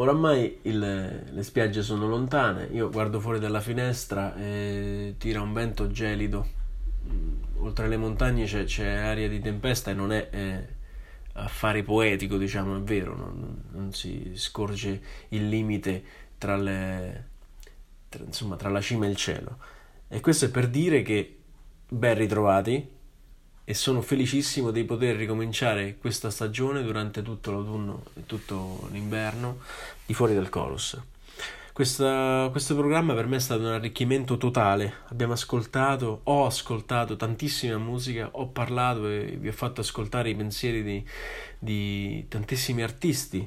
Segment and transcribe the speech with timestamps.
[0.00, 5.90] Oramai il, le spiagge sono lontane, io guardo fuori dalla finestra e tira un vento
[5.90, 6.46] gelido.
[7.08, 10.68] Mm, oltre le montagne c'è, c'è aria di tempesta e non è eh,
[11.32, 16.04] affare poetico, diciamo, è vero, non, non si scorge il limite
[16.38, 17.24] tra, le,
[18.08, 19.58] tra, insomma, tra la cima e il cielo.
[20.06, 21.38] E questo è per dire che
[21.88, 22.88] ben ritrovati,
[23.68, 29.58] e sono felicissimo di poter ricominciare questa stagione durante tutto l'autunno e tutto l'inverno
[30.06, 30.98] di Fuori dal Colossus.
[31.74, 35.00] Questa, questo programma per me è stato un arricchimento totale.
[35.08, 40.82] Abbiamo ascoltato, ho ascoltato tantissima musica, ho parlato e vi ho fatto ascoltare i pensieri
[40.82, 41.04] di,
[41.58, 43.46] di tantissimi artisti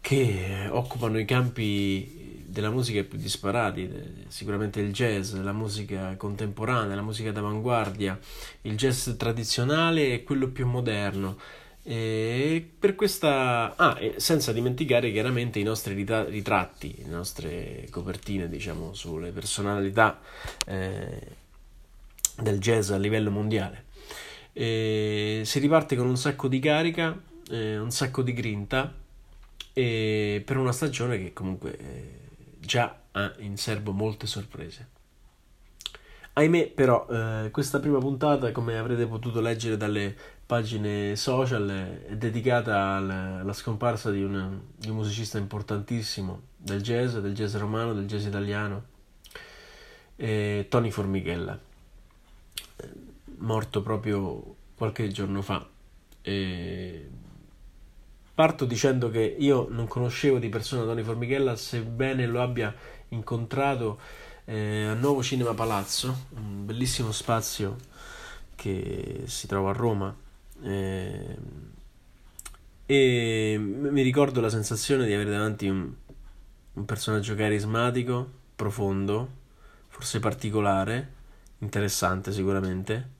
[0.00, 2.17] che occupano i campi
[2.48, 8.18] della musica più disparati, sicuramente il jazz, la musica contemporanea, la musica d'avanguardia,
[8.62, 11.38] il jazz tradizionale e quello più moderno.
[11.82, 19.30] E per questa, ah, senza dimenticare chiaramente i nostri ritratti, le nostre copertine, diciamo, sulle
[19.30, 20.18] personalità
[20.66, 21.20] eh,
[22.40, 23.84] del jazz a livello mondiale.
[24.54, 27.18] E si riparte con un sacco di carica,
[27.50, 28.94] eh, un sacco di grinta,
[29.72, 32.17] e per una stagione che comunque eh,
[32.58, 34.96] già ha in serbo molte sorprese.
[36.34, 42.94] Ahimè, però, eh, questa prima puntata, come avrete potuto leggere dalle pagine social, è dedicata
[42.94, 48.06] alla, alla scomparsa di un, di un, musicista importantissimo del jazz, del jazz romano, del
[48.06, 48.84] jazz italiano,
[50.14, 51.58] eh, Tony Formichella,
[53.38, 55.66] morto proprio qualche giorno fa.
[56.22, 57.10] E
[58.38, 62.72] Parto dicendo che io non conoscevo di persona Tony Formichella, sebbene lo abbia
[63.08, 63.98] incontrato
[64.44, 67.78] eh, a Nuovo Cinema Palazzo, un bellissimo spazio
[68.54, 70.16] che si trova a Roma.
[70.62, 71.36] Eh,
[72.86, 75.92] e mi ricordo la sensazione di avere davanti un,
[76.74, 79.30] un personaggio carismatico, profondo,
[79.88, 81.12] forse particolare,
[81.58, 83.16] interessante sicuramente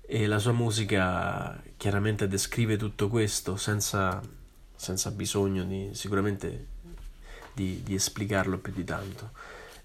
[0.00, 4.20] e la sua musica chiaramente descrive tutto questo senza,
[4.76, 6.66] senza bisogno di, sicuramente
[7.54, 9.30] di, di, esplicarlo più di tanto.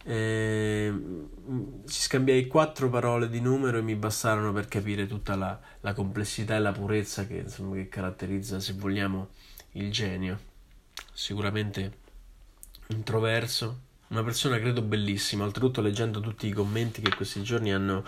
[0.03, 0.93] E,
[1.87, 6.57] ci scambiai quattro parole di numero e mi bastarono per capire tutta la, la complessità
[6.57, 9.29] e la purezza che, insomma, che caratterizza, se vogliamo,
[9.73, 10.37] il genio.
[11.13, 11.99] Sicuramente
[12.87, 13.79] introverso,
[14.09, 18.03] una persona credo bellissima, oltretutto leggendo tutti i commenti che questi giorni hanno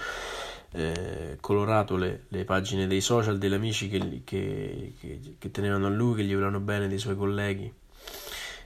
[0.72, 5.90] eh, colorato le, le, pagine dei social degli amici che, che, che, che, tenevano a
[5.90, 7.72] lui, che gli volevano bene, dei suoi colleghi.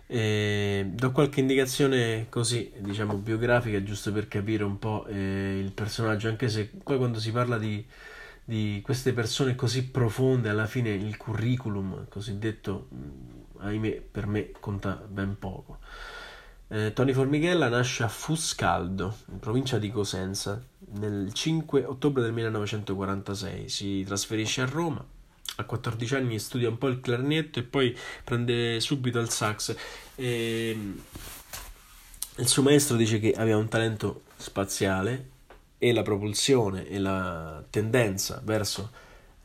[0.08, 6.28] Eh, do qualche indicazione così, diciamo, biografica, giusto per capire un po' eh, il personaggio,
[6.28, 7.86] anche se poi quando si parla di,
[8.44, 12.90] di queste persone così profonde, alla fine il curriculum cosiddetto,
[13.60, 15.80] ahimè, per me conta ben poco.
[16.74, 23.68] Eh, Tony Formichella nasce a Fuscaldo, in provincia di Cosenza, nel 5 ottobre del 1946.
[23.68, 25.06] Si trasferisce a Roma.
[25.58, 27.94] A 14 anni studia un po' il clarinetto e poi
[28.24, 29.76] prende subito il sax.
[30.16, 30.94] E
[32.38, 35.30] il suo maestro dice che aveva un talento spaziale
[35.78, 38.90] e la propulsione e la tendenza verso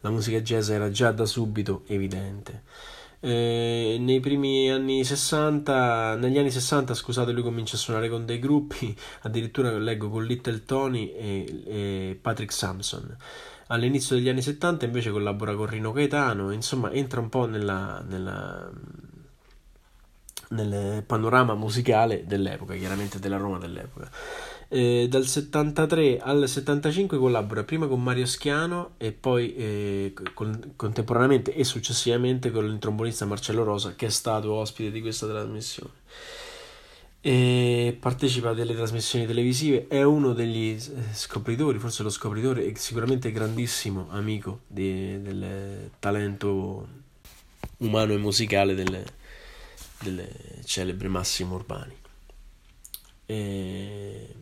[0.03, 2.63] la musica jazz era già da subito evidente.
[3.21, 8.39] Eh, nei primi anni 60, negli anni 60, scusate, lui comincia a suonare con dei
[8.39, 13.17] gruppi, addirittura leggo con Little Tony e, e Patrick Sampson.
[13.69, 18.71] All'inizio degli anni 70 invece collabora con Rino Gaetano, insomma entra un po' nella, nella,
[20.51, 24.09] nel panorama musicale dell'epoca, chiaramente della Roma dell'epoca.
[24.69, 31.55] Eh, dal 73 al 75 collabora prima con Mario Schiano e poi eh, con, contemporaneamente
[31.55, 35.93] e successivamente con il trombonista Marcello Rosa che è stato ospite di questa trasmissione.
[37.21, 40.77] E partecipa a delle trasmissioni televisive, è uno degli
[41.13, 46.87] scopritori, forse lo scopritore e sicuramente grandissimo amico di, del talento
[47.79, 49.05] umano e musicale del,
[50.03, 50.29] del
[50.65, 51.97] celebre Massimo Urbani.
[53.27, 54.35] E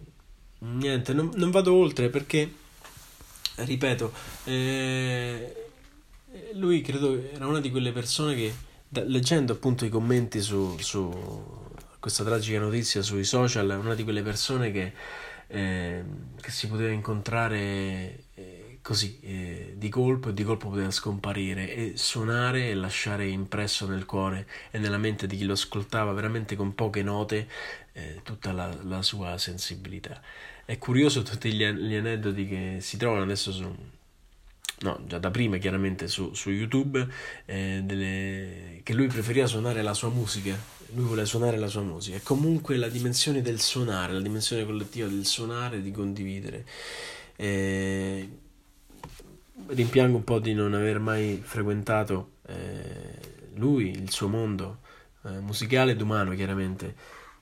[0.65, 2.51] Niente, non, non vado oltre perché,
[3.57, 4.13] ripeto,
[4.45, 5.71] eh,
[6.55, 8.55] lui credo era una di quelle persone che,
[8.89, 11.13] da, leggendo appunto i commenti su, su,
[12.01, 14.93] questa tragica notizia sui social, è una di quelle persone che
[15.49, 16.03] eh,
[16.41, 21.93] che si poteva incontrare eh, così eh, di colpo e di colpo poteva scomparire e
[21.97, 26.75] suonare e lasciare impresso nel cuore e nella mente di chi lo ascoltava veramente con
[26.75, 27.49] poche note
[27.93, 30.21] eh, tutta la, la, sua sensibilità.
[30.65, 33.75] È curioso tutti gli, gli aneddoti che si trovano adesso su
[34.81, 37.07] no, già da prima chiaramente su, su YouTube,
[37.45, 40.57] eh, delle, che lui preferiva suonare la sua musica,
[40.95, 45.09] lui voleva suonare la sua musica, e comunque la dimensione del suonare, la dimensione collettiva
[45.09, 46.65] del suonare, di condividere.
[47.37, 48.29] Eh,
[49.67, 54.81] rimpiango un po' di non aver mai frequentato eh, lui, il suo mondo
[55.25, 56.95] eh, musicale ed umano chiaramente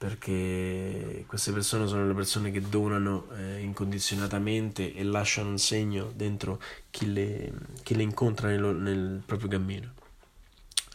[0.03, 6.61] perché queste persone sono le persone che donano eh, incondizionatamente e lasciano un segno dentro
[6.91, 7.53] chi le,
[7.85, 9.93] chi le incontra nel, nel, proprio cammino.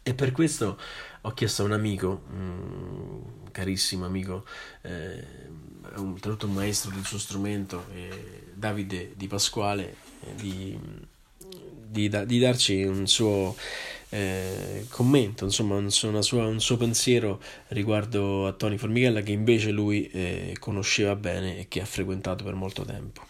[0.04, 0.78] E per questo
[1.22, 4.44] ho chiesto a un amico, un carissimo amico,
[4.82, 5.26] eh,
[5.84, 10.78] tra l'altro un maestro del suo strumento, eh, Davide Di Pasquale, eh, di,
[11.88, 13.56] di, di darci un suo
[14.10, 20.08] eh, commento, insomma, un, sua, un, suo pensiero riguardo a Tony Formichella che invece lui
[20.08, 23.26] eh, conosceva bene e che ha frequentato per molto tempo.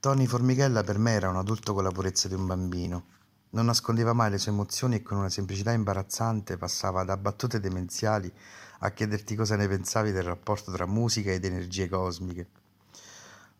[0.00, 3.16] Tony Formichella per me era un adulto con la purezza di un bambino.
[3.50, 8.32] Non nascondeva mai le sue emozioni e con una semplicità imbarazzante passava da battute demenziali
[8.80, 12.46] a chiederti cosa ne pensavi del rapporto tra musica ed energie cosmiche.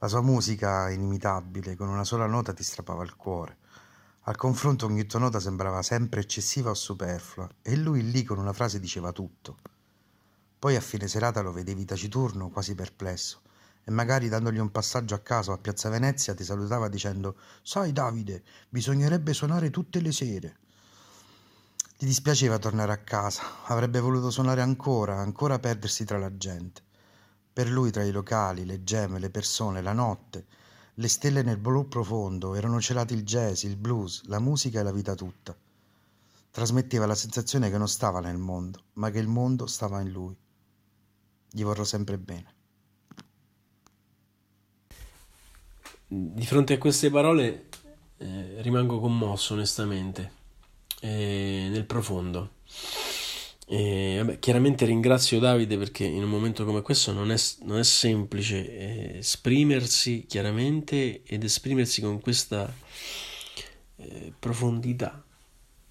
[0.01, 3.57] La sua musica, inimitabile, con una sola nota ti strappava il cuore.
[4.23, 8.79] Al confronto ogni nota sembrava sempre eccessiva o superflua, e lui lì con una frase
[8.79, 9.57] diceva tutto.
[10.57, 13.41] Poi a fine serata lo vedevi taciturno, quasi perplesso,
[13.83, 18.45] e magari dandogli un passaggio a caso a Piazza Venezia ti salutava dicendo Sai Davide,
[18.69, 20.59] bisognerebbe suonare tutte le sere.
[21.97, 26.87] Gli dispiaceva tornare a casa, avrebbe voluto suonare ancora, ancora perdersi tra la gente.
[27.59, 30.47] Per lui tra i locali, le gemme, le persone, la notte,
[30.95, 34.93] le stelle nel blu profondo erano celati il jazz, il blues, la musica e la
[34.93, 35.57] vita tutta.
[36.53, 40.37] Trasmetteva la sensazione che non stava nel mondo, ma che il mondo stava in lui.
[41.51, 42.55] Gli vorrò sempre bene.
[46.07, 47.67] Di fronte a queste parole
[48.19, 50.33] eh, rimango commosso onestamente,
[51.01, 52.51] eh, nel profondo.
[53.71, 57.85] E, vabbè, chiaramente ringrazio Davide perché in un momento come questo non è, non è
[57.85, 62.73] semplice eh, esprimersi chiaramente ed esprimersi con questa
[63.97, 65.23] eh, profondità,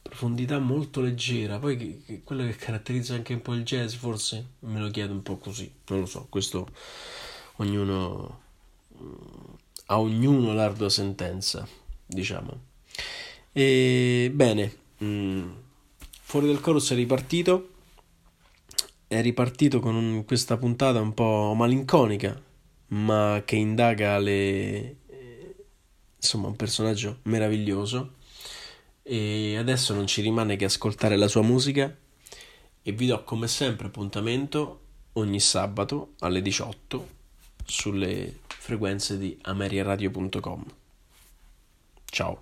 [0.02, 1.60] profondità molto leggera.
[1.60, 5.14] Poi che, che quello che caratterizza anche un po' il jazz, forse me lo chiedo
[5.14, 6.68] un po' così, non lo so, questo
[7.58, 8.46] ognuno
[9.88, 11.68] a ognuno l'ardua sentenza,
[12.06, 12.60] diciamo.
[13.52, 14.76] E bene.
[15.04, 15.50] Mm,
[16.28, 17.70] Fuori dal chorus è ripartito.
[19.08, 22.38] È ripartito con un, questa puntata un po' malinconica,
[22.88, 24.98] ma che indaga le.
[26.18, 28.16] insomma, un personaggio meraviglioso.
[29.04, 31.96] E adesso non ci rimane che ascoltare la sua musica.
[32.82, 34.82] E vi do come sempre appuntamento
[35.14, 37.08] ogni sabato alle 18
[37.64, 40.66] sulle frequenze di ameriaradio.com.
[42.04, 42.42] Ciao.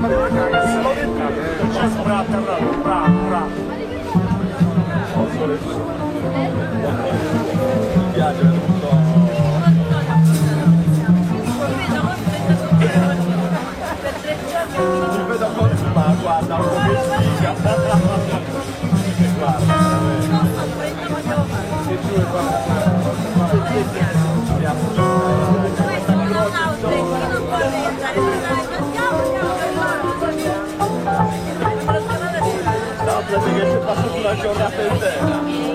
[0.00, 0.30] Guarda,
[22.32, 22.79] guarda.
[33.50, 35.70] Ninguém se passa por a jornada inteira.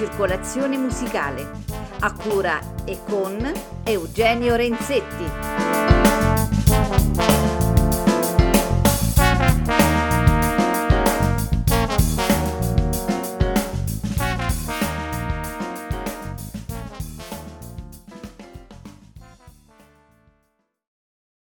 [0.00, 1.46] Circolazione musicale,
[1.98, 3.52] a cura e con
[3.84, 5.39] Eugenio Renzetti.